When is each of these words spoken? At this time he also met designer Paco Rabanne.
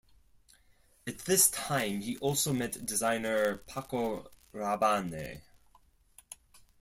At 1.05 1.19
this 1.25 1.51
time 1.51 2.01
he 2.01 2.17
also 2.17 2.53
met 2.53 2.87
designer 2.87 3.57
Paco 3.67 4.31
Rabanne. 4.51 5.41